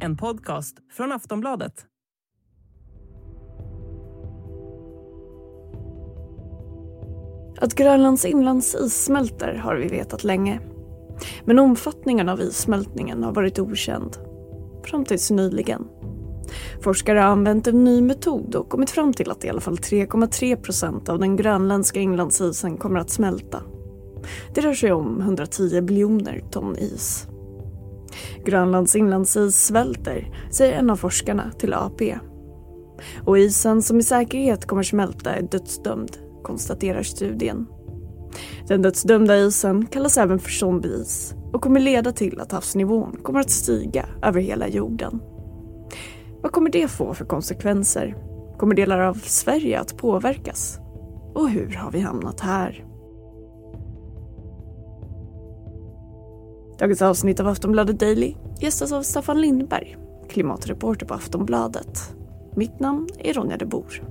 En 0.00 0.16
podcast 0.16 0.76
från 0.92 1.12
Aftonbladet. 1.12 1.86
Att 7.58 7.74
Grönlands 7.74 8.24
inlandsis 8.24 9.04
smälter 9.04 9.54
har 9.54 9.76
vi 9.76 9.88
vetat 9.88 10.24
länge. 10.24 10.60
Men 11.44 11.58
omfattningen 11.58 12.28
av 12.28 12.40
issmältningen 12.40 13.22
har 13.22 13.32
varit 13.32 13.58
okänd. 13.58 14.16
Fram 14.84 15.04
tills 15.04 15.30
nyligen. 15.30 15.88
Forskare 16.80 17.18
har 17.18 17.26
använt 17.26 17.66
en 17.66 17.84
ny 17.84 18.00
metod 18.00 18.54
och 18.54 18.68
kommit 18.68 18.90
fram 18.90 19.12
till 19.12 19.30
att 19.30 19.44
i 19.44 19.48
alla 19.48 19.60
fall 19.60 19.76
3,3 19.76 20.56
procent 20.56 21.08
av 21.08 21.18
den 21.18 21.36
grönländska 21.36 22.00
inlandsisen 22.00 22.76
kommer 22.76 23.00
att 23.00 23.10
smälta. 23.10 23.62
Det 24.54 24.60
rör 24.60 24.74
sig 24.74 24.92
om 24.92 25.20
110 25.20 25.80
biljoner 25.80 26.44
ton 26.50 26.76
is. 26.76 27.28
Grönlands 28.44 28.96
inlandsis 28.96 29.56
svälter, 29.56 30.30
säger 30.50 30.72
en 30.72 30.90
av 30.90 30.96
forskarna 30.96 31.50
till 31.58 31.74
AP. 31.74 32.18
Och 33.24 33.38
isen 33.38 33.82
som 33.82 33.98
i 33.98 34.02
säkerhet 34.02 34.66
kommer 34.66 34.82
smälta 34.82 35.34
är 35.34 35.42
dödsdömd, 35.42 36.16
konstaterar 36.42 37.02
studien. 37.02 37.66
Den 38.68 38.82
dödsdömda 38.82 39.36
isen 39.36 39.86
kallas 39.86 40.18
även 40.18 40.38
för 40.38 40.50
zombieis 40.50 41.34
och 41.52 41.62
kommer 41.62 41.80
leda 41.80 42.12
till 42.12 42.40
att 42.40 42.52
havsnivån 42.52 43.16
kommer 43.22 43.40
att 43.40 43.50
stiga 43.50 44.06
över 44.22 44.40
hela 44.40 44.68
jorden. 44.68 45.20
Vad 46.42 46.52
kommer 46.52 46.70
det 46.70 46.88
få 46.88 47.14
för 47.14 47.24
konsekvenser? 47.24 48.16
Kommer 48.58 48.74
delar 48.74 49.00
av 49.00 49.14
Sverige 49.14 49.80
att 49.80 49.96
påverkas? 49.96 50.78
Och 51.34 51.50
hur 51.50 51.74
har 51.74 51.90
vi 51.90 52.00
hamnat 52.00 52.40
här? 52.40 52.84
Dagens 56.78 57.02
avsnitt 57.02 57.40
av 57.40 57.48
Aftonbladet 57.48 58.00
Daily 58.00 58.34
gästas 58.60 58.92
av 58.92 59.02
Staffan 59.02 59.40
Lindberg, 59.40 59.96
klimatreporter 60.28 61.06
på 61.06 61.14
Aftonbladet. 61.14 62.14
Mitt 62.56 62.80
namn 62.80 63.08
är 63.18 63.34
Ronja 63.34 63.56
de 63.56 63.66
Bor. 63.66 64.02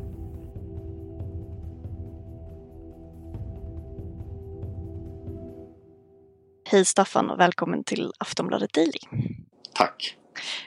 Hej 6.69 6.85
Staffan 6.85 7.29
och 7.29 7.39
välkommen 7.39 7.83
till 7.83 8.11
Aftonbladet 8.17 8.73
Daily. 8.73 8.99
Tack. 9.73 10.17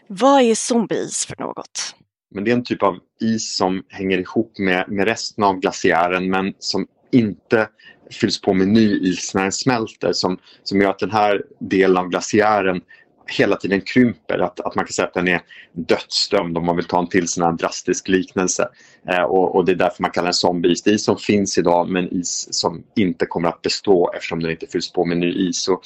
Vad 0.07 0.43
är 0.43 0.55
zombieis 0.55 1.27
för 1.27 1.37
något? 1.39 1.95
Men 2.31 2.45
det 2.45 2.51
är 2.51 2.57
en 2.57 2.65
typ 2.65 2.83
av 2.83 2.99
is 3.21 3.57
som 3.57 3.83
hänger 3.89 4.19
ihop 4.19 4.59
med, 4.59 4.85
med 4.89 5.05
resten 5.05 5.45
av 5.45 5.61
glaciären 5.61 6.31
men 6.31 6.55
som 6.59 6.87
inte 7.19 7.69
fylls 8.11 8.41
på 8.41 8.55
med 8.55 8.69
ny 8.69 8.99
is 8.99 9.35
när 9.35 9.43
den 9.43 9.53
smälter 9.53 10.13
som, 10.13 10.39
som 10.63 10.81
gör 10.81 10.91
att 10.91 10.99
den 10.99 11.11
här 11.11 11.43
delen 11.59 11.97
av 11.97 12.09
glaciären 12.09 12.81
hela 13.27 13.57
tiden 13.57 13.81
krymper. 13.81 14.39
Att, 14.39 14.61
att 14.61 14.75
man 14.75 14.85
kan 14.85 14.93
säga 14.93 15.09
att 15.09 15.15
den 15.15 15.29
är 15.29 15.41
dödsdömd 15.73 16.59
om 16.59 16.67
man 16.67 16.77
vill 16.77 16.85
ta 16.85 16.99
en 16.99 17.09
till 17.09 17.29
sån 17.29 17.45
här 17.45 17.53
drastisk 17.53 18.09
liknelse. 18.09 18.69
Eh, 19.09 19.23
och, 19.23 19.55
och, 19.55 19.65
det 19.65 19.73
är 19.73 19.77
därför 19.77 20.03
man 20.03 20.11
kallar 20.11 20.27
den 20.27 20.35
zombieis. 20.35 20.83
Det 20.83 20.91
är 20.91 20.95
is 20.95 21.05
som 21.05 21.17
finns 21.17 21.59
idag 21.59 21.89
men 21.89 22.13
is 22.13 22.49
som 22.51 22.85
inte 22.97 23.27
kommer 23.27 23.49
att 23.49 23.63
bestå 23.63 24.13
eftersom 24.15 24.43
den 24.43 24.51
inte 24.51 24.67
fylls 24.67 24.93
på 24.93 25.05
med 25.05 25.19
ny 25.19 25.49
is. 25.49 25.69
Och 25.69 25.83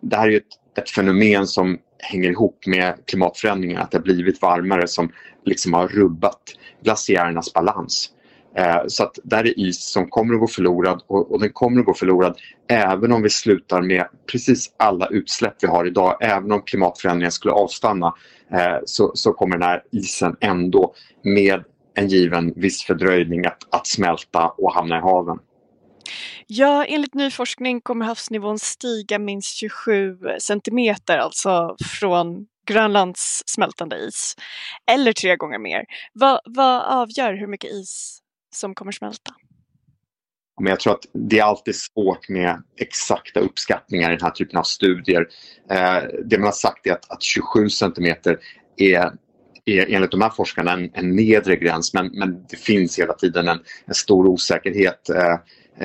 det 0.00 0.16
här 0.16 0.28
är 0.28 0.36
ett, 0.36 0.78
ett 0.78 0.90
fenomen 0.90 1.46
som 1.46 1.78
hänger 1.98 2.30
ihop 2.30 2.66
med 2.66 2.94
klimatförändringarna 3.06 3.82
Att 3.82 3.90
det 3.90 3.98
har 3.98 4.02
blivit 4.02 4.42
varmare 4.42 4.88
som 4.88 5.12
liksom 5.44 5.72
har 5.72 5.88
rubbat 5.88 6.40
glaciärernas 6.82 7.52
balans. 7.52 8.10
Eh, 8.56 8.82
så 8.86 9.04
att 9.04 9.18
där 9.24 9.46
är 9.46 9.58
is 9.58 9.92
som 9.92 10.08
kommer 10.08 10.34
att 10.34 10.40
gå 10.40 10.46
förlorad 10.46 11.02
och, 11.06 11.32
och, 11.32 11.40
den 11.40 11.52
kommer 11.52 11.80
att 11.80 11.86
gå 11.86 11.94
förlorad 11.94 12.38
även 12.68 13.12
om 13.12 13.22
vi 13.22 13.30
slutar 13.30 13.82
med 13.82 14.06
precis 14.32 14.74
alla 14.76 15.06
utsläpp 15.06 15.54
vi 15.60 15.66
har 15.66 15.86
idag. 15.86 16.16
Även 16.20 16.52
om 16.52 16.62
klimatförändringen 16.62 17.32
skulle 17.32 17.54
avstanna 17.54 18.14
eh, 18.52 18.76
så, 18.84 19.10
så 19.14 19.32
kommer 19.32 19.58
den 19.58 19.68
här 19.68 19.82
isen 19.92 20.36
ändå 20.40 20.94
med 21.22 21.64
en 21.94 22.08
given 22.08 22.52
viss 22.56 22.84
fördröjning 22.84 23.46
att, 23.46 23.58
att 23.70 23.86
smälta 23.86 24.48
och 24.48 24.74
hamna 24.74 24.98
i 24.98 25.00
haven. 25.00 25.38
Ja, 26.46 26.84
enligt 26.84 27.14
ny 27.14 27.30
forskning 27.30 27.80
kommer 27.80 28.06
havsnivån 28.06 28.58
stiga 28.58 29.18
minst 29.18 29.56
27 29.56 30.18
centimeter, 30.40 31.18
alltså 31.18 31.76
från 32.00 32.46
Grönlands 32.66 33.42
smältande 33.46 33.96
is. 33.96 34.34
Eller 34.90 35.12
tre 35.12 35.36
gånger 35.36 35.58
mer. 35.58 35.84
Vad, 36.12 36.40
vad 36.44 36.82
avgör 36.82 37.34
hur 37.34 37.46
mycket 37.46 37.70
is 37.70 38.20
som 38.50 38.74
kommer 38.74 38.92
smälta? 38.92 39.34
Men 40.60 40.70
jag 40.70 40.80
tror 40.80 40.92
att 40.92 41.06
det 41.12 41.38
är 41.38 41.44
alltid 41.44 41.76
svårt 41.76 42.28
med 42.28 42.62
exakta 42.76 43.40
uppskattningar 43.40 44.10
i 44.10 44.16
den 44.16 44.24
här 44.24 44.30
typen 44.30 44.58
av 44.58 44.62
studier. 44.62 45.28
Eh, 45.70 46.02
det 46.24 46.38
man 46.38 46.44
har 46.44 46.52
sagt 46.52 46.86
är 46.86 46.92
att, 46.92 47.10
att 47.10 47.22
27 47.22 47.68
centimeter 47.68 48.38
är 48.76 49.12
är 49.64 49.94
enligt 49.94 50.10
de 50.10 50.20
här 50.20 50.30
forskarna 50.30 50.72
en, 50.72 50.90
en 50.94 51.16
nedre 51.16 51.56
gräns 51.56 51.94
men, 51.94 52.10
men 52.12 52.46
det 52.50 52.56
finns 52.56 52.98
hela 52.98 53.12
tiden 53.12 53.48
en, 53.48 53.58
en 53.86 53.94
stor 53.94 54.26
osäkerhet. 54.26 55.10
Eh, 55.10 55.36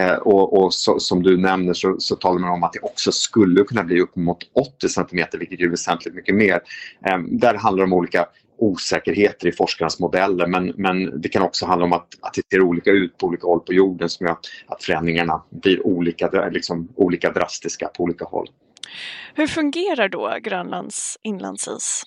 eh, 0.04 0.16
och, 0.16 0.58
och 0.58 0.74
så, 0.74 1.00
som 1.00 1.24
du 1.24 1.38
nämner 1.38 1.74
så, 1.74 1.96
så 2.00 2.16
talar 2.16 2.40
man 2.40 2.50
om 2.50 2.64
att 2.64 2.74
det 2.74 2.80
också 2.80 3.12
skulle 3.12 3.64
kunna 3.64 3.84
bli 3.84 4.02
upp 4.02 4.16
mot 4.16 4.38
80 4.78 4.90
centimeter 4.90 5.38
vilket 5.38 5.60
är 5.60 5.68
väsentligt 5.68 6.16
mycket 6.16 6.36
mer. 6.36 6.60
Eh, 7.06 7.18
där 7.18 7.54
handlar 7.54 7.86
det 7.86 7.92
om 7.92 7.94
olika 7.94 8.28
osäkerheter 8.58 9.48
i 9.48 9.52
forskarnas 9.52 10.00
modeller 10.00 10.48
men, 10.48 10.74
men 10.76 11.22
det 11.22 11.30
kan 11.30 11.42
också 11.42 11.66
handla 11.66 11.86
om 11.86 11.94
att, 11.94 12.08
att 12.22 12.34
det 12.34 12.42
ser 12.52 12.62
olika 12.62 12.92
ut 12.92 13.18
på 13.18 13.28
olika 13.28 13.48
håll 13.48 13.60
på 13.60 13.74
jorden 13.74 14.10
som 14.10 14.26
gör 14.26 14.38
att, 14.68 14.84
förändringarna 14.84 15.44
blir 15.50 15.88
olika, 15.88 16.50
liksom, 16.50 16.90
olika 16.96 17.32
drastiska 17.32 17.88
på 17.88 18.04
olika 18.04 18.26
håll. 18.26 18.48
Hur 19.34 19.48
fungerar 19.48 20.10
då 20.10 20.38
Grönlands 20.44 21.18
inlandsis? 21.24 22.04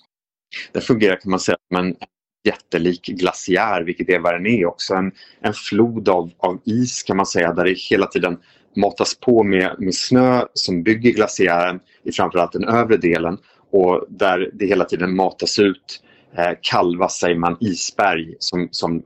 Det 0.71 0.81
fungerar 0.81 1.15
kan 1.15 1.31
man 1.31 1.39
säga 1.39 1.57
som 1.67 1.85
en 1.85 1.95
jättelik 2.43 3.05
glaciär, 3.05 3.81
vilket 3.81 4.09
är 4.09 4.19
vad 4.19 4.33
den 4.33 4.45
är 4.45 4.65
också. 4.65 4.93
En, 4.93 5.11
en 5.41 5.53
flod 5.53 6.09
av, 6.09 6.31
av 6.37 6.61
is 6.65 7.03
kan 7.03 7.17
man 7.17 7.25
säga 7.25 7.53
där 7.53 7.63
det 7.63 7.73
hela 7.73 8.07
tiden 8.07 8.37
matas 8.75 9.19
på 9.19 9.43
med, 9.43 9.75
med 9.79 9.95
snö 9.95 10.45
som 10.53 10.83
bygger 10.83 11.11
glaciären 11.11 11.79
i 12.03 12.11
framförallt 12.11 12.51
den 12.51 12.63
övre 12.63 12.97
delen 12.97 13.37
och 13.71 14.05
där 14.09 14.49
det 14.53 14.65
hela 14.65 14.85
tiden 14.85 15.15
matas 15.15 15.59
ut 15.59 16.03
Eh, 16.37 16.51
kalva, 16.61 17.09
säger 17.09 17.35
man, 17.35 17.57
isberg 17.59 18.35
som, 18.39 18.67
som 18.71 19.03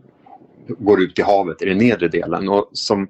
går 0.67 1.01
ut 1.01 1.19
i 1.19 1.22
havet 1.22 1.61
i 1.61 1.66
den 1.66 1.78
nedre 1.78 2.07
delen. 2.07 2.50
Och 2.50 2.69
som 2.73 3.07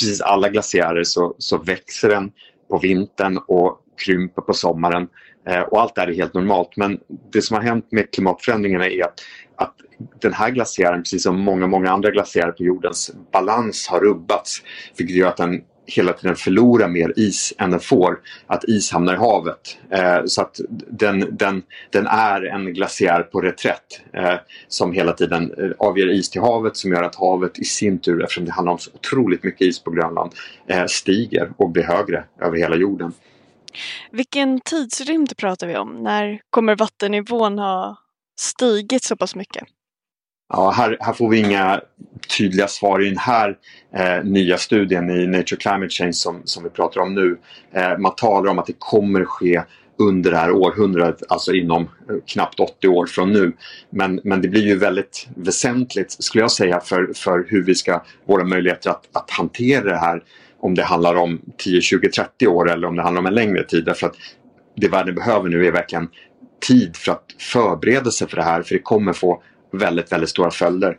precis 0.00 0.20
alla 0.20 0.48
glaciärer 0.48 1.04
så, 1.04 1.34
så 1.38 1.58
växer 1.58 2.08
den 2.08 2.32
på 2.68 2.78
vintern 2.78 3.38
och 3.46 3.80
krymper 4.04 4.42
på 4.42 4.52
sommaren. 4.52 5.08
Eh, 5.48 5.60
och 5.60 5.80
allt 5.80 5.94
det 5.94 6.00
här 6.00 6.08
är 6.08 6.14
helt 6.14 6.34
normalt. 6.34 6.76
Men 6.76 7.00
det 7.32 7.42
som 7.42 7.56
har 7.56 7.62
hänt 7.62 7.86
med 7.90 8.10
klimatförändringarna 8.10 8.88
är 8.88 9.04
att, 9.04 9.20
att 9.56 9.74
den 10.20 10.32
här 10.32 10.50
glaciären, 10.50 11.02
precis 11.02 11.22
som 11.22 11.40
många, 11.40 11.66
många 11.66 11.90
andra 11.90 12.10
glaciärer 12.10 12.52
på 12.52 12.62
jordens 12.62 13.10
balans 13.32 13.88
har 13.88 14.00
rubbats. 14.00 14.62
Vilket 14.96 15.16
gör 15.16 15.28
att 15.28 15.36
den 15.36 15.62
hela 15.86 16.12
tiden 16.12 16.36
förlorar 16.36 16.88
mer 16.88 17.12
is 17.16 17.52
än 17.58 17.70
den 17.70 17.80
får. 17.80 18.20
Att 18.46 18.64
is 18.64 18.92
hamnar 18.92 19.14
i 19.14 19.16
havet. 19.16 19.78
Eh, 19.90 20.24
så 20.26 20.40
att 20.42 20.60
den, 20.90 21.36
den, 21.36 21.62
den 21.90 22.06
är 22.06 22.42
en 22.42 22.74
glaciär 22.74 23.22
på 23.22 23.40
reträtt 23.40 24.00
eh, 24.12 24.34
som 24.68 24.92
hela 24.92 25.12
tiden 25.12 25.54
eh, 25.58 25.70
avger 25.78 26.10
is 26.10 26.30
till 26.30 26.40
havet 26.40 26.76
som 26.76 26.92
gör 26.92 27.02
att 27.02 27.14
havet 27.14 27.58
i 27.58 27.64
sin 27.64 27.98
tur, 27.98 28.22
eftersom 28.22 28.44
det 28.44 28.52
handlar 28.52 28.72
om 28.72 28.78
så 28.78 28.90
otroligt 28.94 29.44
mycket 29.44 29.60
is 29.60 29.84
på 29.84 29.90
Grönland, 29.90 30.32
eh, 30.66 30.84
stiger 30.86 31.50
och 31.56 31.70
blir 31.70 31.84
högre 31.84 32.24
över 32.40 32.58
hela 32.58 32.76
jorden. 32.76 33.12
Vilken 34.10 34.60
tidsrymd 34.60 35.36
pratar 35.36 35.66
vi 35.66 35.76
om? 35.76 36.02
När 36.02 36.40
kommer 36.50 36.76
vattennivån 36.76 37.58
ha 37.58 37.96
stigit 38.40 39.04
så 39.04 39.16
pass 39.16 39.34
mycket? 39.34 39.64
Ja, 40.48 40.70
här, 40.70 40.96
här 41.00 41.12
får 41.12 41.28
vi 41.28 41.38
inga 41.38 41.80
tydliga 42.38 42.68
svar 42.68 43.02
i 43.02 43.08
den 43.08 43.18
här 43.18 43.56
eh, 43.96 44.24
nya 44.24 44.58
studien 44.58 45.10
i 45.10 45.26
Nature 45.26 45.56
Climate 45.56 45.88
Change 45.88 46.12
som, 46.12 46.42
som 46.44 46.64
vi 46.64 46.70
pratar 46.70 47.00
om 47.00 47.14
nu. 47.14 47.38
Eh, 47.72 47.98
man 47.98 48.14
talar 48.14 48.50
om 48.50 48.58
att 48.58 48.66
det 48.66 48.78
kommer 48.78 49.24
ske 49.24 49.62
under 49.98 50.30
det 50.30 50.36
här 50.36 50.50
århundradet, 50.50 51.22
alltså 51.28 51.52
inom 51.52 51.82
eh, 51.82 52.16
knappt 52.26 52.60
80 52.60 52.88
år 52.88 53.06
från 53.06 53.32
nu. 53.32 53.52
Men, 53.90 54.20
men 54.24 54.42
det 54.42 54.48
blir 54.48 54.66
ju 54.66 54.78
väldigt 54.78 55.28
väsentligt, 55.36 56.12
skulle 56.12 56.44
jag 56.44 56.50
säga, 56.50 56.80
för, 56.80 57.12
för 57.14 57.46
hur 57.48 57.62
vi 57.62 57.74
ska, 57.74 58.02
våra 58.26 58.44
möjligheter 58.44 58.90
att, 58.90 59.08
att 59.12 59.30
hantera 59.30 59.84
det 59.84 59.98
här 59.98 60.22
om 60.60 60.74
det 60.74 60.82
handlar 60.82 61.14
om 61.14 61.40
10, 61.56 61.80
20, 61.80 62.08
30 62.08 62.46
år 62.46 62.70
eller 62.70 62.88
om 62.88 62.96
det 62.96 63.02
handlar 63.02 63.20
om 63.20 63.26
en 63.26 63.34
längre 63.34 63.64
tid. 63.64 63.84
Därför 63.84 64.06
att 64.06 64.14
det 64.76 64.88
världen 64.88 65.14
behöver 65.14 65.48
nu 65.48 65.66
är 65.66 65.72
verkligen 65.72 66.08
tid 66.66 66.96
för 66.96 67.12
att 67.12 67.24
förbereda 67.38 68.10
sig 68.10 68.28
för 68.28 68.36
det 68.36 68.42
här, 68.42 68.62
för 68.62 68.74
det 68.74 68.82
kommer 68.82 69.12
få 69.12 69.42
väldigt, 69.78 70.12
väldigt 70.12 70.30
stora 70.30 70.50
följder. 70.50 70.98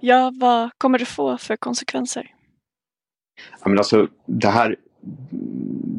Ja, 0.00 0.32
vad 0.40 0.70
kommer 0.78 0.98
det 0.98 1.04
få 1.04 1.38
för 1.38 1.56
konsekvenser? 1.56 2.26
Ja, 3.62 3.68
men 3.68 3.78
alltså, 3.78 4.08
det 4.26 4.48
här 4.48 4.76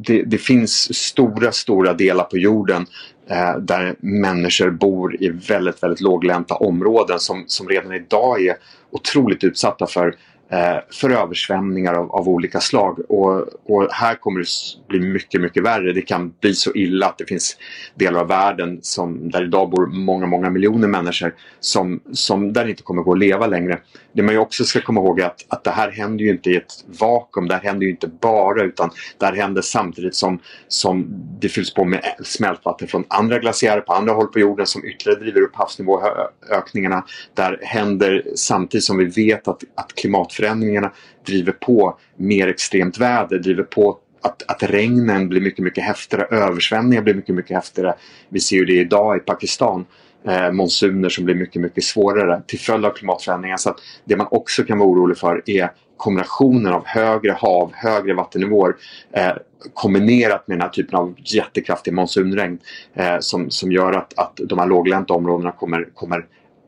det, 0.06 0.24
det, 0.24 0.38
finns 0.38 0.96
stora, 0.96 1.52
stora 1.52 1.94
delar 1.94 2.24
på 2.24 2.38
jorden 2.38 2.86
eh, 3.30 3.58
där 3.58 3.96
människor 4.00 4.72
bor 4.72 5.24
i 5.24 5.30
väldigt, 5.30 5.84
väldigt 5.84 6.02
låglänta 6.02 6.56
områden 6.56 7.20
som, 7.20 7.44
som 7.48 7.70
redan 7.70 7.94
idag 7.94 8.46
är 8.46 8.56
otroligt 8.92 9.44
utsatta 9.44 9.88
för 9.88 10.16
Eh, 10.54 10.80
för 10.92 11.10
översvämningar 11.10 11.94
av, 11.94 12.12
av 12.12 12.30
olika 12.30 12.60
slag. 12.60 13.00
Och, 13.10 13.48
och, 13.66 13.88
här 13.92 14.16
kommer 14.16 14.40
det 14.40 14.48
bli 14.88 15.00
mycket, 15.00 15.42
mycket 15.42 15.64
värre. 15.64 15.94
Det 15.94 16.02
kan 16.02 16.34
bli 16.42 16.56
så 16.56 16.74
illa 16.74 17.06
att 17.06 17.18
det 17.18 17.26
finns 17.26 17.58
delar 17.96 18.20
av 18.20 18.28
världen 18.28 18.80
som, 18.82 19.30
där 19.30 19.44
idag 19.44 19.70
bor 19.70 19.86
många, 19.86 20.26
många 20.26 20.50
miljoner 20.50 20.88
människor 20.88 21.36
som, 21.60 22.00
som 22.12 22.54
där 22.54 22.64
det 22.64 22.70
inte 22.70 22.84
kommer 22.84 23.02
gå 23.02 23.12
att 23.12 23.20
leva 23.20 23.48
längre. 23.48 23.80
Det 24.14 24.24
man 24.24 24.34
ju 24.34 24.40
också 24.40 24.64
ska 24.64 24.82
komma 24.82 25.02
ihåg 25.02 25.20
är 25.20 25.26
att, 25.26 25.46
att 25.48 25.64
det 25.64 25.72
här 25.72 25.92
händer 25.92 26.26
ju 26.26 26.32
inte 26.32 26.50
i 26.50 26.56
ett 26.56 26.86
vakuum. 27.00 27.48
Det 27.48 27.56
här 27.56 27.62
händer 27.62 27.86
ju 27.86 27.92
inte 27.92 28.08
bara 28.08 28.64
utan 28.64 28.90
det 29.18 29.26
här 29.26 29.34
händer 29.34 29.62
samtidigt 29.62 30.16
som, 30.16 30.40
som 30.68 31.06
det 31.40 31.50
fylls 31.50 31.74
på 31.74 31.86
med 31.86 32.02
smältvatten 32.24 32.88
från 32.88 33.04
andra 33.08 33.40
glaciärer 33.40 33.82
på 33.82 33.94
andra 33.94 34.14
håll 34.14 34.28
på 34.28 34.40
jorden 34.40 34.66
som 34.66 34.86
ytterligare 34.86 35.20
driver 35.20 35.42
upp 35.42 35.56
havsnivåökningarna. 35.56 37.06
Där 37.34 37.60
händer 37.62 38.24
samtidigt 38.36 38.84
som 38.84 38.98
vi 38.98 39.06
vet 39.06 39.48
att, 39.48 39.64
att 39.76 39.96
klimatförändringarna 40.44 40.92
driver 41.26 41.52
på 41.52 41.98
mer 42.16 42.48
extremt 42.48 42.98
väder, 42.98 43.40
driver 43.40 43.64
på 43.64 43.98
att, 44.22 44.44
att 44.48 44.64
regnen 44.64 45.30
blir 45.30 45.42
mycket, 45.42 45.64
mycket 45.64 45.84
häftigare, 45.84 46.28
översvämningar 46.32 47.02
blir 47.04 47.14
mycket, 47.14 47.36
mycket 47.36 47.56
häftigare. 47.56 47.96
Vi 48.30 48.40
ser 48.40 48.56
ju 48.56 48.66
det 48.66 48.74
idag 48.74 49.18
i 49.18 49.20
Pakistan. 49.20 49.86
Eh, 50.28 50.52
monsuner 50.52 51.10
som 51.10 51.26
blir 51.26 51.36
mycket, 51.36 51.62
mycket 51.62 51.84
svårare 51.84 52.42
till 52.48 52.60
följd 52.60 52.86
av 52.86 52.92
klimatförändringar. 52.92 53.58
Så 53.58 53.70
att 53.70 53.78
det 54.06 54.16
man 54.16 54.28
också 54.32 54.64
kan 54.64 54.80
vara 54.80 54.90
orolig 54.90 55.18
för 55.18 55.42
är 55.46 55.72
kombinationen 55.98 56.74
av 56.74 56.86
högre 56.86 57.32
hav, 57.32 57.72
högre 57.74 58.14
vattennivåer 58.14 58.76
eh, 59.12 59.34
kombinerat 59.74 60.48
med 60.48 60.58
den 60.58 60.62
här 60.62 60.70
typen 60.70 61.00
av 61.00 61.16
jättekraftig 61.18 61.94
monsunregn 61.94 62.60
eh, 62.94 63.20
som, 63.20 63.50
som 63.50 63.72
gör 63.72 63.94
att, 63.94 64.20
att 64.20 64.40
de 64.50 64.60
här 64.60 64.68
låglänta 64.68 65.14
områdena 65.14 65.52
kommer, 65.52 65.90
kommer 65.94 66.18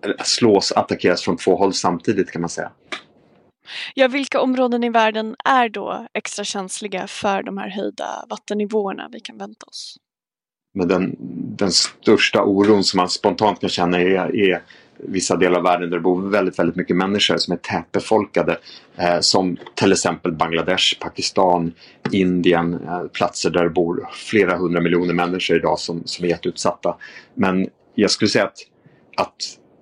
eh, 0.06 0.12
slås, 0.24 0.72
attackeras 0.72 1.22
från 1.22 1.38
två 1.38 1.56
håll 1.56 1.74
samtidigt 1.74 2.32
kan 2.32 2.42
man 2.42 2.50
säga. 2.50 2.72
Ja, 3.94 4.08
vilka 4.08 4.42
områden 4.42 4.84
i 4.84 4.90
världen 4.90 5.36
är 5.46 5.70
då 5.70 6.08
extra 6.14 6.44
känsliga 6.44 7.08
för 7.08 7.44
de 7.44 7.58
här 7.58 7.70
höjda 7.70 8.26
vattennivåerna 8.30 9.10
vi 9.12 9.20
kan 9.20 9.38
vänta 9.38 9.66
oss? 9.66 9.98
Men 10.74 10.88
den, 10.88 11.16
den 11.58 11.72
största 11.72 12.44
oron 12.44 12.84
som 12.84 12.98
man 12.98 13.10
spontant 13.10 13.62
kan 13.62 13.70
känna 13.70 14.00
är, 14.00 14.36
är 14.36 14.62
vissa 14.98 15.36
delar 15.36 15.58
av 15.58 15.64
världen 15.64 15.90
där 15.90 15.98
det 15.98 16.04
bor 16.04 16.30
väldigt, 16.30 16.60
väldigt 16.60 16.76
mycket 16.76 16.96
människor 16.96 17.38
som 17.38 17.54
är 17.54 17.58
tätbefolkade. 17.58 18.58
Eh, 18.98 19.20
som 19.20 19.58
till 19.76 19.92
exempel 19.92 20.32
Bangladesh, 20.32 21.00
Pakistan, 21.00 21.74
Indien. 22.12 22.74
Eh, 22.74 23.08
platser 23.14 23.50
där 23.50 23.64
det 23.64 23.70
bor 23.70 24.10
flera 24.14 24.58
hundra 24.58 24.82
miljoner 24.82 25.14
människor 25.14 25.58
idag 25.58 25.80
som, 25.80 26.02
som 26.06 26.26
är 26.26 26.30
jätteutsatta. 26.30 26.96
Men 27.34 27.70
jag 27.96 28.12
skulle 28.12 28.30
säga 28.30 28.46
att, 28.46 28.58
att 29.18 29.36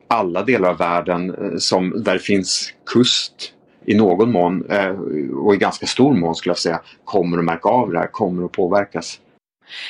alla 0.08 0.44
delar 0.44 0.70
av 0.70 0.78
världen 0.78 1.30
eh, 1.30 1.58
som, 1.58 2.04
där 2.04 2.14
det 2.14 2.20
finns 2.20 2.74
kust 2.86 3.54
i 3.86 3.96
någon 3.96 4.32
mån 4.32 4.66
eh, 4.70 5.00
och 5.46 5.54
i 5.56 5.58
ganska 5.58 5.86
stor 5.86 6.14
mån 6.14 6.36
skulle 6.36 6.52
jag 6.52 6.58
säga 6.58 6.82
kommer 7.04 7.38
att 7.38 7.46
märka 7.46 7.70
av 7.70 7.92
det 7.92 8.00
här, 8.00 8.08
kommer 8.08 8.46
att 8.46 8.52
påverkas. 8.52 9.20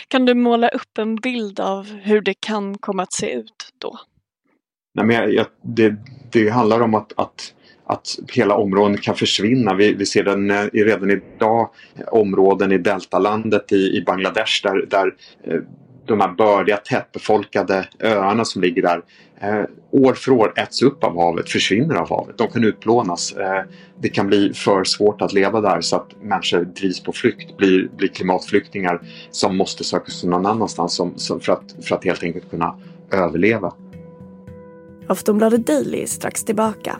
Kan 0.08 0.26
du 0.26 0.34
måla 0.34 0.70
upp 0.70 0.98
en 0.98 1.16
bild 1.16 1.60
av 1.60 1.86
hur 1.86 2.22
det 2.22 2.34
kan 2.40 2.78
komma 2.78 3.04
att 3.04 3.14
se 3.14 3.34
ut 3.34 3.74
då? 3.78 4.00
Nej, 4.96 5.06
men 5.06 5.16
jag, 5.16 5.34
jag, 5.34 5.46
det, 5.62 5.96
det 6.32 6.50
handlar 6.50 6.82
om 6.82 6.94
att, 6.96 7.14
att 7.16 7.54
att 7.86 8.16
hela 8.34 8.56
områden 8.56 8.98
kan 8.98 9.16
försvinna. 9.16 9.74
Vi, 9.74 9.94
vi 9.94 10.06
ser 10.06 10.24
den 10.24 10.52
eh, 10.52 10.66
redan 10.74 11.12
idag 11.12 11.70
områden 12.12 12.72
i 12.72 12.78
deltalandet 12.78 13.72
i, 13.72 13.98
i 13.98 14.04
Bangladesh 14.06 14.64
där, 14.64 14.86
där 14.86 15.16
eh, 15.44 15.60
de 16.06 16.22
här 16.22 16.32
bördiga 16.32 16.78
tättbefolkade 16.78 17.88
öarna 18.00 18.46
som 18.46 18.62
ligger 18.62 18.82
där 18.82 19.02
eh, 19.42 19.66
år 19.92 20.14
för 20.14 20.32
år 20.32 20.54
äts 20.56 20.82
upp 20.82 21.04
av 21.04 21.18
havet, 21.18 21.50
försvinner 21.50 21.96
av 21.96 22.10
havet. 22.10 22.38
De 22.38 22.48
kan 22.48 22.64
utplånas. 22.64 23.34
Eh, 23.34 23.64
det 24.00 24.10
kan 24.10 24.28
bli 24.28 24.54
för 24.54 24.84
svårt 24.84 25.22
att 25.22 25.34
leva 25.34 25.62
där 25.62 25.82
så 25.82 25.96
att 25.96 26.22
människor 26.22 26.66
drivs 26.66 27.04
på 27.04 27.12
flykt, 27.12 27.58
blir, 27.58 27.90
blir 27.98 28.08
klimatflyktingar 28.08 29.02
som 29.32 29.58
måste 29.58 29.84
söka 29.84 30.12
sig 30.12 30.30
någon 30.30 30.46
annanstans 30.46 30.96
som, 30.96 31.18
som 31.18 31.40
för, 31.40 31.54
att, 31.54 31.76
för 31.88 31.96
att 31.96 32.04
helt 32.06 32.24
enkelt 32.24 32.50
kunna 32.50 32.76
överleva. 33.12 33.74
Aftonbladet 35.08 35.68
Daily 35.68 36.02
är 36.02 36.06
strax 36.06 36.44
tillbaka. 36.44 37.00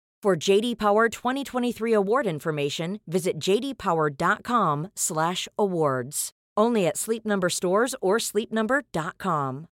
For 0.23 0.49
JD 0.49 0.77
Power 0.77 1.09
2023 1.09 1.93
award 1.93 2.27
information, 2.27 2.99
visit 3.07 3.39
jdpower.com/awards. 3.39 6.29
Only 6.59 6.87
at 6.87 6.97
Sleep 6.97 7.25
Number 7.25 7.49
stores 7.49 7.95
or 8.01 8.19
sleepnumber.com. 8.19 9.65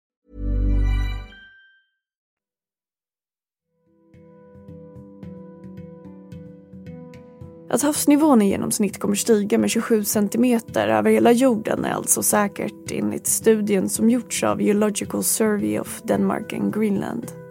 Att 7.69 7.81
havsnivån 7.81 8.41
i 8.41 8.49
genomsnitt 8.49 8.99
kommer 8.99 9.15
stiga 9.15 9.57
med 9.57 9.69
27 9.69 10.03
centimeter 10.03 10.87
över 10.87 11.11
hela 11.11 11.31
jorden 11.31 11.85
är 11.85 11.91
alltså 11.91 12.23
säkert 12.23 12.91
enligt 12.91 13.27
studien 13.27 13.89
som 13.89 14.09
gjorts 14.09 14.43
av 14.43 14.61
Geological 14.61 15.23
Survey 15.23 15.79
of 15.79 16.01
Denmark 16.03 16.53
and 16.53 16.73
Greenland. 16.73 17.46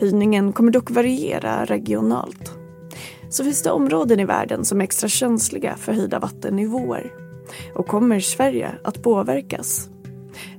Höjningen 0.00 0.52
kommer 0.52 0.72
dock 0.72 0.90
variera 0.90 1.64
regionalt. 1.64 2.52
Så 3.30 3.44
finns 3.44 3.62
det 3.62 3.70
områden 3.70 4.20
i 4.20 4.24
världen 4.24 4.64
som 4.64 4.80
är 4.80 4.84
extra 4.84 5.08
känsliga 5.08 5.76
för 5.76 5.92
höjda 5.92 6.18
vattennivåer. 6.18 7.12
Och 7.74 7.86
kommer 7.86 8.20
Sverige 8.20 8.70
att 8.84 9.02
påverkas? 9.02 9.90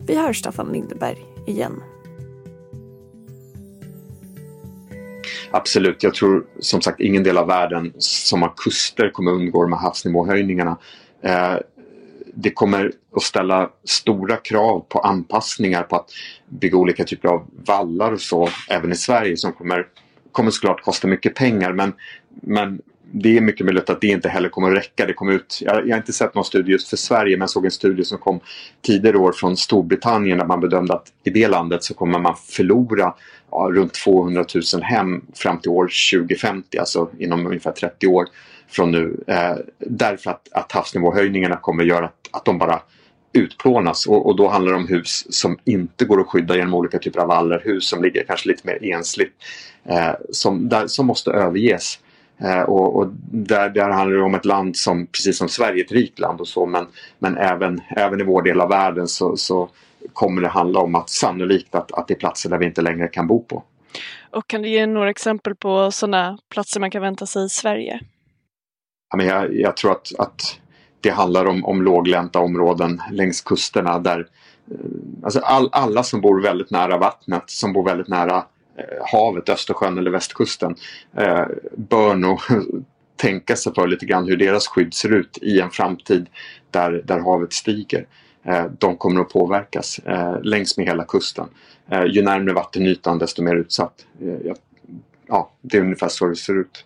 Vi 0.08 0.16
hör 0.16 0.34
Staffan 0.34 0.72
Lindeberg 0.72 1.18
igen. 1.48 1.84
Absolut, 5.52 6.04
jag 6.04 6.14
tror 6.14 6.46
som 6.60 6.82
sagt 6.82 7.00
ingen 7.00 7.24
del 7.24 7.38
av 7.38 7.48
världen 7.48 7.94
som 7.98 8.42
har 8.42 8.54
kuster 8.58 9.10
kommer 9.10 9.32
undgå 9.32 9.62
de 9.64 9.74
här 9.74 9.80
havsnivåhöjningarna. 9.80 10.78
Eh, 11.22 11.56
det 12.42 12.52
kommer 12.52 12.92
att 13.16 13.24
ställa 13.24 13.70
stora 13.84 14.36
krav 14.36 14.86
på 14.90 15.00
anpassningar 15.00 15.84
på 15.84 15.96
att 15.96 16.12
bygga 16.50 16.78
olika 16.78 17.04
typer 17.04 17.28
av 17.28 17.46
vallar 17.66 18.12
och 18.12 18.22
så 18.22 18.50
även 18.70 18.92
i 18.92 18.96
Sverige 18.96 19.38
som 19.38 19.54
kommer, 19.54 19.88
kommer 20.32 20.52
såklart 20.52 20.82
kosta 20.84 21.08
mycket 21.08 21.36
pengar 21.36 21.74
men, 21.74 21.94
men 22.30 22.82
det 23.12 23.38
är 23.38 23.42
mycket 23.42 23.66
möjligt 23.66 23.90
att 23.90 24.02
det 24.02 24.08
inte 24.08 24.30
heller 24.30 24.50
kommer 24.50 24.72
att 24.72 24.78
räcka. 24.78 25.06
Det 25.06 25.14
kom 25.14 25.30
ut, 25.30 25.60
jag, 25.62 25.88
jag 25.88 25.96
har 25.96 25.98
inte 25.98 26.14
sett 26.14 26.36
någon 26.36 26.46
studie 26.46 26.72
just 26.72 26.88
för 26.88 26.98
Sverige 26.98 27.38
men 27.38 27.42
jag 27.42 27.50
såg 27.50 27.66
en 27.66 27.72
studie 27.72 28.04
som 28.04 28.18
kom 28.18 28.40
tidigare 28.82 29.18
år 29.18 29.32
från 29.32 29.58
Storbritannien 29.58 30.38
där 30.38 30.46
man 30.46 30.60
bedömde 30.60 30.94
att 30.94 31.08
i 31.24 31.30
det 31.30 31.48
landet 31.48 31.84
så 31.84 31.94
kommer 31.94 32.20
man 32.20 32.36
förlora 32.50 33.14
ja, 33.52 33.70
runt 33.74 33.94
200 33.94 34.46
000 34.74 34.84
hem 34.84 35.22
fram 35.36 35.60
till 35.60 35.72
år 35.72 35.90
2050, 36.12 36.78
alltså 36.78 37.10
inom 37.20 37.48
ungefär 37.48 37.72
30 37.72 38.08
år 38.08 38.28
från 38.70 38.92
nu. 38.92 39.24
Eh, 39.28 39.56
därför 39.78 40.32
att, 40.32 40.48
att 40.52 40.72
havsnivåhöjningarna 40.72 41.56
kommer 41.56 41.84
göra 41.84 42.06
att, 42.06 42.30
att 42.32 42.46
de 42.46 42.58
bara 42.58 42.82
utplånas 43.34 44.06
och, 44.06 44.26
och, 44.26 44.36
då 44.36 44.48
handlar 44.48 44.72
det 44.72 44.78
om 44.78 44.88
hus 44.88 45.26
som 45.30 45.58
inte 45.64 46.06
går 46.06 46.22
att 46.22 46.28
skydda 46.28 46.56
genom 46.56 46.74
olika 46.74 47.00
typer 47.00 47.20
av 47.20 47.28
vallar, 47.28 47.62
hus 47.66 47.90
som 47.90 48.04
ligger 48.04 48.24
kanske 48.24 48.50
lite 48.50 48.68
mer 48.68 48.94
ensligt 48.94 49.34
eh, 49.84 50.12
som, 50.32 50.70
där, 50.70 50.88
som 50.88 51.06
måste 51.06 51.32
överges. 51.32 52.00
Eh, 52.38 52.62
och, 52.62 52.96
och 52.96 53.08
där, 53.32 53.70
där 53.70 53.90
handlar 53.90 54.18
det 54.18 54.24
om 54.24 54.36
ett 54.36 54.46
land 54.46 54.78
som, 54.78 55.08
precis 55.08 55.38
som 55.38 55.50
Sverige, 55.50 55.84
ett 55.84 55.92
rikt 55.92 56.20
land 56.20 56.42
och 56.42 56.48
så 56.48 56.66
men, 56.66 56.86
men 57.20 57.38
även, 57.38 57.82
även 57.96 58.22
i 58.22 58.24
vår 58.24 58.42
del 58.42 58.62
av 58.62 58.70
världen 58.70 59.08
så, 59.08 59.38
så 59.38 59.70
kommer 60.14 60.42
det 60.42 60.48
handla 60.48 60.80
om 60.80 60.96
att 60.96 61.10
sannolikt 61.10 61.76
att, 61.76 61.92
att 61.92 62.08
det 62.08 62.14
är 62.14 62.20
platser 62.20 62.50
där 62.50 62.58
vi 62.58 62.66
inte 62.66 62.82
längre 62.82 63.08
kan 63.08 63.28
bo 63.28 63.44
på. 63.44 63.64
Och 64.32 64.48
kan 64.48 64.62
du 64.62 64.70
ge 64.70 64.86
några 64.86 65.10
exempel 65.10 65.56
på 65.56 65.92
sådana 65.92 66.38
platser 66.50 66.80
man 66.80 66.92
kan 66.92 67.02
vänta 67.02 67.26
sig 67.26 67.46
i 67.46 67.50
Sverige? 67.50 68.00
Men 69.18 69.26
jag, 69.26 69.56
jag 69.56 69.78
tror 69.78 69.92
att, 69.92 70.12
att 70.20 70.60
det 71.02 71.10
handlar 71.10 71.46
om, 71.46 71.66
om 71.66 71.82
låglänta 71.82 72.40
områden 72.40 73.02
längs 73.12 73.42
kusterna 73.42 74.00
där 74.00 74.28
eh, 74.72 74.78
alltså 75.24 75.40
all, 75.40 75.70
alla 75.72 76.04
som 76.04 76.22
bor 76.22 76.42
väldigt 76.42 76.72
nära 76.72 76.98
vattnet, 76.98 77.44
som 77.46 77.74
bor 77.74 77.86
väldigt 77.86 78.08
nära 78.08 78.38
eh, 78.78 79.06
havet, 79.12 79.50
Östersjön 79.50 79.98
eller 79.98 80.12
västkusten 80.12 80.76
eh, 81.18 81.46
bör 81.78 82.16
nog 82.16 82.40
tänka 83.16 83.56
sig 83.56 83.74
för 83.74 83.88
lite 83.88 84.06
grann 84.06 84.28
hur 84.28 84.38
deras 84.38 84.68
skydd 84.68 84.94
ser 84.94 85.14
ut 85.14 85.38
i 85.42 85.60
en 85.60 85.70
framtid 85.70 86.30
där, 86.72 87.02
där 87.06 87.20
havet 87.20 87.54
stiger. 87.54 88.08
eh, 88.44 88.66
de 88.80 88.98
kommer 88.98 89.22
att 89.22 89.30
påverkas 89.30 90.00
eh, 90.00 90.42
längs 90.42 90.78
med 90.78 90.86
hela 90.88 91.04
kusten. 91.04 91.48
Eh, 91.90 92.04
ju 92.06 92.22
närmare 92.22 92.54
vattenytan 92.54 93.20
desto 93.20 93.44
mer 93.44 93.56
utsatt. 93.56 94.06
Eh, 94.22 94.54
ja, 95.28 95.52
det 95.62 95.78
är 95.78 95.82
ungefär 95.82 96.08
så 96.10 96.28
det 96.28 96.36
ser 96.36 96.60
ut. 96.60 96.86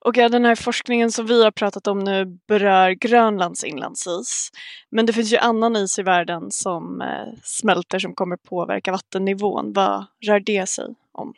Och 0.00 0.16
ja, 0.16 0.28
den 0.28 0.44
här 0.44 0.54
forskningen 0.54 1.12
som 1.12 1.26
vi 1.26 1.44
har 1.44 1.50
pratat 1.50 1.86
om 1.86 1.98
nu 1.98 2.38
berör 2.48 2.90
Grönlands 2.90 3.64
inlandsis. 3.64 4.50
Men 4.90 5.06
det 5.06 5.12
finns 5.12 5.32
ju 5.32 5.36
annan 5.36 5.76
is 5.76 5.98
i 5.98 6.02
världen 6.02 6.50
som 6.50 7.00
eh, 7.00 7.38
smälter 7.42 7.98
som 7.98 8.14
kommer 8.14 8.36
påverka 8.36 8.92
vattennivån. 8.92 9.72
Vad 9.72 10.06
rör 10.26 10.40
det 10.40 10.68
sig 10.68 10.84
om? 11.12 11.34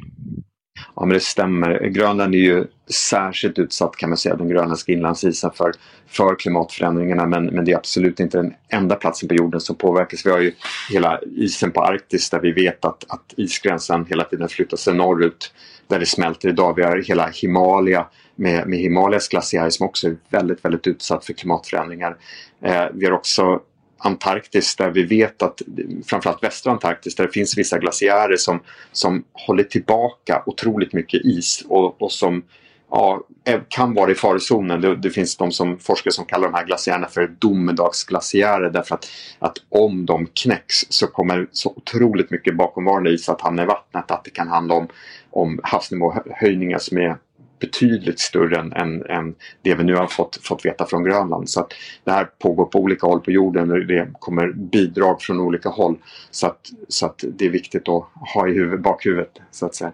Ja 0.97 1.05
men 1.05 1.15
det 1.15 1.21
stämmer. 1.21 1.81
Grönland 1.89 2.35
är 2.35 2.39
ju 2.39 2.67
särskilt 2.91 3.59
utsatt 3.59 3.97
kan 3.97 4.09
man 4.11 4.19
säga, 4.19 4.37
den 4.37 4.49
grönländska 4.49 4.93
inlandsisen 4.93 5.51
för, 5.55 5.73
för 6.07 6.35
klimatförändringarna 6.35 7.27
men, 7.27 7.47
men 7.47 7.65
det 7.65 7.73
är 7.73 7.77
absolut 7.77 8.21
inte 8.21 8.39
den 8.39 8.55
enda 8.69 8.95
platsen 8.95 9.29
på 9.29 9.35
jorden 9.35 9.61
som 9.61 9.77
påverkas. 9.77 10.27
Vi 10.27 10.31
har 10.31 10.41
ju 10.41 10.55
hela 10.91 11.21
isen 11.37 11.71
på 11.71 11.81
Arktis 11.81 12.31
där 12.31 12.41
vi 12.41 12.53
vet 12.53 12.85
att, 12.85 13.05
att 13.09 13.35
isgränsen 13.37 14.07
hela 14.09 14.25
tiden 14.25 14.49
flyttar 14.49 14.77
sig 14.77 14.95
norrut 14.95 15.53
där 15.88 15.99
det 15.99 16.07
smälter 16.07 16.49
idag. 16.49 16.75
Vi 16.76 16.83
har 16.83 16.97
hela 16.97 17.28
Himalaya 17.28 18.07
med, 18.37 18.68
med 18.68 18.78
Himalayas 18.78 19.28
glaciär 19.28 19.71
som 19.71 19.87
också 19.87 20.07
är 20.07 20.16
väldigt, 20.28 20.64
väldigt 20.64 20.87
utsatt 20.87 21.25
för 21.25 21.33
klimatförändringar. 21.33 22.16
Eh, 22.62 22.85
vi 22.95 23.07
har 23.07 23.12
också 23.12 23.61
Antarktis 23.99 24.76
där 24.76 24.90
vi 24.90 25.02
vet 25.02 25.42
att 25.42 25.62
framförallt 26.07 26.42
västra 26.42 26.73
Antarktis 26.73 27.14
där 27.14 27.26
det 27.26 27.33
finns 27.33 27.59
vissa 27.59 27.78
glaciärer 27.78 28.37
som, 28.37 28.61
som 28.92 29.25
håller 29.33 29.64
tillbaka 29.64 30.42
otroligt 30.47 30.92
mycket 30.92 31.25
is 31.25 31.64
och, 31.68 32.02
och 32.02 32.12
som 32.12 32.42
ja, 32.90 33.23
eh, 33.45 33.61
kan 33.68 33.95
vara 33.95 34.11
i 34.11 34.14
farozonen. 34.14 34.80
Det, 34.80 34.97
det, 34.97 35.11
finns 35.11 35.37
de 35.37 35.52
som 35.52 35.78
forskare 35.78 36.12
som 36.12 36.25
kallar 36.25 36.49
de 36.49 36.54
här 36.54 36.66
glaciärerna 36.66 37.07
för 37.07 37.26
domedagsglaciärer 37.38 38.71
därför 38.71 38.95
att, 38.95 39.07
att 39.38 39.57
om 39.68 40.07
de 40.07 40.26
knäcks 40.26 40.75
så 40.88 41.07
kommer 41.07 41.47
så 41.52 41.73
otroligt 41.76 42.30
mycket 42.30 42.57
bakomvarande 42.57 43.11
is 43.11 43.28
att 43.28 43.40
hamna 43.40 43.62
i 43.62 43.66
vattnet 43.66 44.11
att 44.11 44.25
det 44.25 44.30
kan 44.30 44.49
handla 44.49 44.75
om, 44.75 44.88
om 45.30 45.61
havsnivåhöjningar 45.62 46.78
som 46.78 46.99
är 46.99 47.16
betydligt 47.61 48.21
större 48.21 48.61
än, 48.61 48.73
än, 48.73 49.07
än, 49.07 49.35
det 49.62 49.75
vi 49.75 49.85
nu 49.85 49.95
har 49.95 50.07
fått, 50.07 50.38
fått 50.42 50.64
veta 50.64 50.87
från 50.87 51.04
Grönland. 51.04 51.50
Så 51.50 51.61
att 51.61 51.73
det 52.04 52.11
här 52.11 52.25
pågår 52.25 52.64
på 52.64 52.78
olika 52.78 53.07
håll 53.07 53.21
på 53.21 53.30
jorden 53.30 53.71
och 53.71 53.87
det 53.87 54.09
kommer 54.12 54.52
bidrag 54.52 55.23
från 55.23 55.40
olika 55.40 55.68
håll. 55.68 55.97
Så 56.30 56.47
att, 56.47 56.71
så 56.88 57.07
att 57.07 57.25
det 57.28 57.47
är 57.47 57.50
viktigt 57.50 57.88
att 57.88 58.04
ha 58.35 58.49
i 58.49 58.52
huvud, 58.52 58.83
bakhuvudet 58.83 59.33
så 59.50 59.66
att 59.66 59.75
säga. 59.75 59.92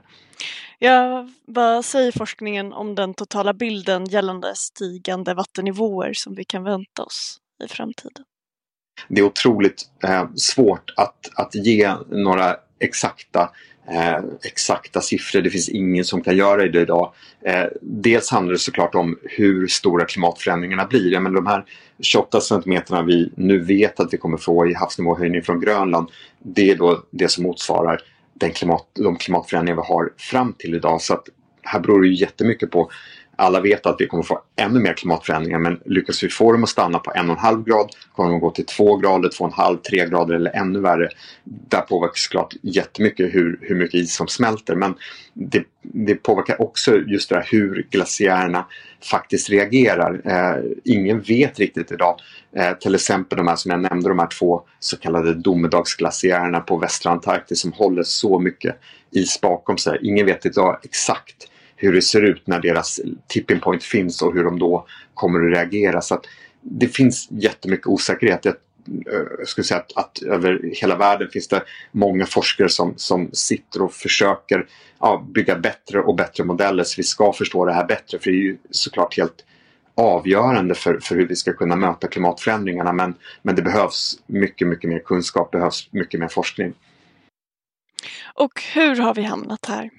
Ja, 0.78 1.28
vad 1.46 1.84
säger 1.84 2.12
forskningen 2.12 2.72
om 2.72 2.94
den 2.94 3.14
totala 3.14 3.52
bilden 3.52 4.04
gällande 4.04 4.54
stigande 4.54 5.34
vattennivåer 5.34 6.12
som 6.12 6.34
vi 6.34 6.44
kan 6.44 6.64
vänta 6.64 7.02
oss 7.02 7.38
i 7.64 7.68
framtiden? 7.68 8.24
Det 9.08 9.20
är 9.20 9.24
otroligt 9.24 9.82
eh, 10.04 10.24
svårt 10.36 10.92
att, 10.96 11.30
att 11.34 11.54
ge 11.54 11.94
några 12.08 12.56
exakta 12.80 13.50
eh, 13.88 14.24
exakta 14.42 15.00
siffror. 15.00 15.40
Det 15.40 15.50
finns 15.50 15.68
ingen 15.68 16.04
som 16.04 16.22
kan 16.22 16.36
göra 16.36 16.66
det 16.68 16.80
idag. 16.80 17.12
Eh, 17.42 17.64
dels 17.80 18.30
handlar 18.30 18.52
det 18.52 18.58
såklart 18.58 18.94
om 18.94 19.18
hur 19.22 19.66
stora 19.66 20.04
klimatförändringarna 20.04 20.86
blir. 20.86 21.20
Men 21.20 21.32
de 21.32 21.46
här 21.46 21.64
28 22.02 22.40
centimeterna 22.40 23.02
vi 23.02 23.30
nu 23.36 23.58
vet 23.58 24.00
att 24.00 24.12
vi 24.12 24.18
kommer 24.18 24.36
få 24.36 24.66
i 24.66 24.74
havsnivåhöjning 24.74 25.42
från 25.42 25.60
Grönland. 25.60 26.08
Det 26.42 26.70
är 26.70 26.76
då 26.76 27.02
det 27.10 27.28
som 27.28 27.44
motsvarar 27.44 28.00
den 28.34 28.50
klimat, 28.50 28.86
de 28.92 29.16
klimatförändringar 29.16 29.82
vi 29.82 29.86
har 29.86 30.12
fram 30.16 30.52
till 30.52 30.74
idag. 30.74 31.00
Så 31.00 31.14
att 31.14 31.28
här 31.62 31.80
beror 31.80 32.02
det 32.02 32.08
ju 32.08 32.14
jättemycket 32.14 32.70
på 32.70 32.90
alla 33.36 33.60
vet 33.60 33.86
att 33.86 33.96
vi 33.98 34.06
kommer 34.06 34.22
få 34.22 34.40
ännu 34.56 34.80
mer 34.80 34.92
klimatförändringar 34.92 35.58
men 35.58 35.80
lyckas 35.84 36.22
vi 36.22 36.28
få 36.28 36.52
dem 36.52 36.62
att 36.62 36.68
stanna 36.68 36.98
på 36.98 37.12
en 37.14 37.30
och 37.30 37.36
en 37.36 37.42
halv 37.42 37.64
grad 37.64 37.90
kommer 38.12 38.28
de 38.28 38.36
att 38.36 38.42
gå 38.42 38.50
till 38.50 38.66
två 38.66 38.96
grader, 38.96 39.28
två 39.28 39.44
och 39.44 39.50
en 39.50 39.56
halv, 39.56 39.76
tre 39.76 40.06
grader 40.06 40.34
eller 40.34 40.50
ännu 40.50 40.80
värre. 40.80 41.08
Där 41.44 41.80
påverkas 41.80 42.22
såklart 42.22 42.54
jättemycket 42.62 43.34
hur, 43.34 43.58
hur 43.60 43.74
mycket 43.74 43.94
is 43.94 44.14
som 44.14 44.28
smälter 44.28 44.74
men 44.74 44.94
det, 45.32 45.64
det 45.82 46.14
påverkar 46.14 46.62
också 46.62 46.96
just 46.96 47.28
det 47.28 47.36
här 47.36 47.48
hur 47.50 47.86
glaciärerna 47.90 48.66
faktiskt 49.10 49.50
reagerar. 49.50 50.20
Eh, 50.24 50.64
ingen 50.84 51.20
vet 51.20 51.58
riktigt 51.58 51.92
idag. 51.92 52.16
Eh, 52.56 52.72
till 52.72 52.94
exempel 52.94 53.38
de 53.38 53.48
här 53.48 53.56
som 53.56 53.70
jag 53.70 53.80
nämnde, 53.80 54.08
de 54.08 54.18
här 54.18 54.26
två 54.26 54.62
så 54.80 54.96
kallade 54.96 55.34
domedagsglaciärerna 55.34 56.60
på 56.60 56.76
västra 56.76 57.12
Antarktis 57.12 57.60
som 57.60 57.72
håller 57.72 58.02
så 58.02 58.38
mycket 58.38 58.76
is 59.10 59.40
bakom 59.40 59.78
sig. 59.78 59.98
Ingen 60.02 60.26
vet 60.26 60.46
idag 60.46 60.78
exakt 60.82 61.50
hur 61.76 61.92
det 61.92 62.02
ser 62.02 62.22
ut 62.22 62.46
när 62.46 62.60
deras 62.60 63.00
tipping 63.26 63.60
point 63.60 63.82
finns 63.82 64.22
och 64.22 64.34
hur 64.34 64.44
de 64.44 64.58
då 64.58 64.86
kommer 65.14 65.46
att 65.46 65.56
reagera. 65.56 66.00
Så 66.00 66.14
att 66.14 66.26
det 66.60 66.88
finns 66.88 67.28
jättemycket 67.30 67.86
osäkerhet. 67.86 68.44
Jag, 68.44 68.54
jag 69.38 69.48
skulle 69.48 69.64
säga 69.64 69.80
att, 69.80 69.96
att, 69.96 70.22
över 70.22 70.60
hela 70.74 70.96
världen 70.96 71.28
finns 71.28 71.48
det 71.48 71.62
många 71.92 72.26
forskare 72.26 72.68
som, 72.68 72.94
som 72.96 73.30
sitter 73.32 73.82
och 73.82 73.92
försöker 73.92 74.66
ja, 75.00 75.26
bygga 75.34 75.58
bättre 75.58 76.00
och 76.00 76.16
bättre 76.16 76.44
modeller 76.44 76.84
så 76.84 76.94
vi 76.96 77.02
ska 77.02 77.32
förstå 77.32 77.64
det 77.64 77.72
här 77.72 77.86
bättre. 77.86 78.18
För 78.18 78.30
det 78.30 78.36
är 78.36 78.42
ju 78.42 78.56
såklart 78.70 79.16
helt 79.16 79.44
avgörande 79.94 80.74
för, 80.74 80.98
för 80.98 81.14
hur 81.14 81.28
vi 81.28 81.36
ska 81.36 81.52
kunna 81.52 81.76
möta 81.76 82.08
klimatförändringarna. 82.08 82.92
Men, 82.92 83.14
men 83.42 83.54
det 83.54 83.62
behövs 83.62 84.18
mycket, 84.26 84.68
mycket 84.68 84.90
mer 84.90 84.98
kunskap, 84.98 85.50
behövs 85.50 85.88
mycket 85.92 86.20
mer 86.20 86.28
forskning. 86.28 86.72
Och 88.34 88.62
hur 88.74 88.96
har 88.96 89.14
vi 89.14 89.22
hamnat 89.22 89.66
här? 89.68 89.90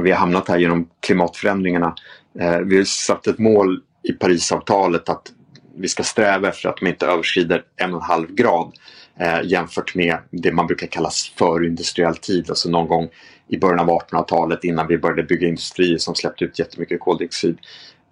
vi 0.00 0.10
har 0.10 0.18
hamnat 0.18 0.48
här 0.48 0.58
genom 0.58 0.88
klimatförändringarna. 1.00 1.94
Eh, 2.40 2.58
vi 2.58 2.76
har 2.76 2.84
satt 2.84 3.26
ett 3.26 3.38
mål 3.38 3.82
i 4.02 4.12
Parisavtalet 4.12 5.08
att 5.08 5.32
vi 5.76 5.88
ska 5.88 6.02
sträva 6.02 6.48
efter 6.48 6.68
att 6.68 6.76
de 6.76 6.86
inte 6.86 7.06
överskrider 7.06 7.64
en 7.76 7.94
och 7.94 8.00
en 8.00 8.06
halv 8.06 8.34
grad 8.34 8.72
eh, 9.20 9.40
jämfört 9.44 9.94
med 9.94 10.18
det 10.30 10.52
man 10.52 10.66
brukar 10.66 10.86
kalla 10.86 11.10
förindustriell 11.38 12.16
tid, 12.16 12.50
alltså 12.50 12.70
någon 12.70 12.88
gång 12.88 13.08
i 13.48 13.58
början 13.58 13.80
av 13.80 13.88
1800-talet 13.88 14.64
innan 14.64 14.86
vi 14.86 14.98
började 14.98 15.22
bygga 15.22 15.48
industrier 15.48 15.98
som 15.98 16.14
släppte 16.14 16.44
ut 16.44 16.58
jättemycket 16.58 17.00
koldioxid. 17.00 17.58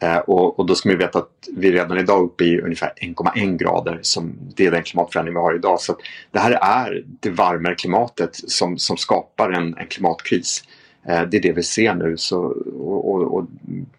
Eh, 0.03 0.17
och, 0.17 0.59
och, 0.59 0.67
då 0.67 0.75
ska 0.75 0.89
vi 0.89 0.95
veta 0.95 1.19
att 1.19 1.49
vi 1.57 1.73
redan 1.73 1.99
idag 1.99 2.19
är 2.19 2.25
uppe 2.25 2.45
i 2.45 2.61
ungefär 2.61 2.93
1,1 2.97 3.57
grader. 3.57 3.99
Som 4.03 4.35
det 4.57 4.67
är 4.67 4.71
den 4.71 4.83
klimatförändring 4.83 5.35
vi 5.35 5.41
har 5.41 5.55
idag. 5.55 5.81
Så 5.81 5.97
det 6.31 6.39
här 6.39 6.53
är 6.53 7.05
det 7.07 7.31
varmare 7.31 7.75
klimatet 7.75 8.31
som, 8.35 8.79
som 8.79 8.97
skapar 8.97 9.51
en, 9.51 9.77
en 9.79 9.87
klimatkris. 9.87 10.65
Eh, 11.07 11.23
det 11.23 11.37
är 11.37 11.43
det 11.43 11.53
vi 11.53 11.63
ser 11.63 11.95
nu 11.95 12.17
så, 12.17 12.43
och, 12.79 13.15
och, 13.15 13.35
och, 13.35 13.47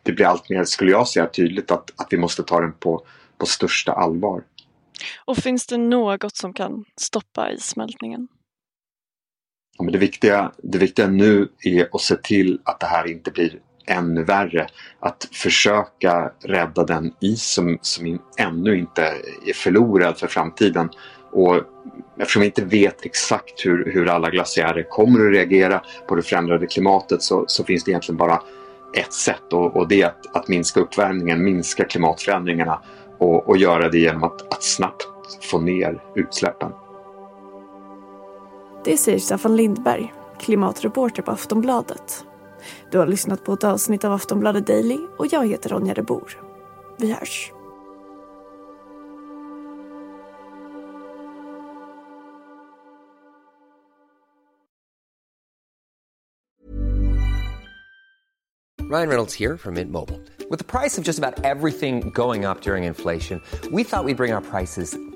det 0.03 0.11
blir 0.11 0.25
allt 0.25 0.49
mer, 0.49 0.63
skulle 0.63 0.91
jag 0.91 1.07
säga, 1.07 1.27
tydligt 1.27 1.71
att, 1.71 1.91
att 1.95 2.07
vi 2.09 2.17
måste 2.17 2.43
ta 2.43 2.61
den 2.61 2.73
på, 2.73 3.05
på 3.37 3.45
största 3.45 3.91
allvar. 3.91 4.43
Och 5.25 5.37
finns 5.37 5.67
det 5.67 5.77
något 5.77 6.35
som 6.35 6.53
kan 6.53 6.85
stoppa 7.01 7.51
issmältningen? 7.51 8.27
Ja, 9.77 9.83
men 9.83 9.91
det, 9.91 9.97
viktiga, 9.97 10.51
det 10.57 10.77
viktiga 10.77 11.07
nu 11.07 11.47
är 11.63 11.89
att 11.91 12.01
se 12.01 12.15
till 12.15 12.59
att 12.63 12.79
det 12.79 12.85
här 12.85 13.07
inte 13.07 13.31
blir 13.31 13.59
ännu 13.87 14.23
värre. 14.23 14.67
Att 14.99 15.27
försöka 15.31 16.31
rädda 16.43 16.83
den 16.83 17.13
is 17.19 17.43
som, 17.43 17.77
som 17.81 18.19
ännu 18.37 18.77
inte 18.77 19.03
är 19.45 19.53
förlorad 19.53 20.17
för 20.17 20.27
framtiden. 20.27 20.89
Och 21.31 21.55
eftersom 22.19 22.39
vi 22.39 22.45
inte 22.45 22.65
vet 22.65 23.05
exakt 23.05 23.65
hur, 23.65 23.91
hur 23.91 24.09
alla 24.09 24.29
glaciärer 24.29 24.83
kommer 24.83 25.27
att 25.27 25.33
reagera 25.33 25.81
på 26.07 26.15
det 26.15 26.21
förändrade 26.21 26.67
klimatet 26.67 27.23
så, 27.23 27.45
så 27.47 27.63
finns 27.63 27.83
det 27.83 27.91
egentligen 27.91 28.17
bara 28.17 28.41
ett 28.95 29.13
sätt 29.13 29.53
och, 29.53 29.75
och 29.75 29.87
det 29.87 30.01
är 30.01 30.07
att, 30.07 30.35
att, 30.35 30.47
minska 30.47 30.79
uppvärmningen, 30.79 31.43
minska 31.43 31.85
klimatförändringarna 31.85 32.81
och, 33.17 33.49
och 33.49 33.57
göra 33.57 33.89
det 33.89 33.99
genom 33.99 34.23
att, 34.23 34.53
att 34.53 34.63
snabbt 34.63 35.07
få 35.41 35.59
ner 35.59 36.03
utsläppen. 36.15 36.71
Det 38.85 38.97
säger 38.97 39.19
Staffan 39.19 39.55
Lindberg, 39.55 40.13
klimatreporter 40.39 41.21
på 41.21 41.31
Aftonbladet. 41.31 42.25
Du 42.91 42.97
har 42.97 43.07
lyssnat 43.07 43.43
på 43.43 43.53
ett 43.53 43.63
avsnitt 43.63 44.03
av 44.03 44.13
Aftonbladet 44.13 44.67
Daily 44.67 44.99
och 45.17 45.27
jag 45.27 45.47
heter 45.47 45.69
Ronja 45.69 45.93
de 45.93 46.01
Bor. 46.01 46.41
Vi 46.97 47.11
hörs. 47.11 47.51
Ryan 58.87 59.09
Reynolds 59.09 59.33
here 59.33 59.57
from 59.57 59.73
Mint 59.73 59.91
Mobile. 59.91 60.21
With 60.49 60.59
the 60.59 60.63
price 60.63 60.99
of 60.99 61.03
just 61.03 61.17
about 61.17 61.43
everything 61.43 62.11
going 62.11 62.45
up 62.45 62.61
during 62.61 62.83
inflation, 62.83 63.41
we 63.71 63.83
thought 63.83 64.05
we'd 64.05 64.15
bring 64.15 64.31
our 64.31 64.41
prices 64.41 64.95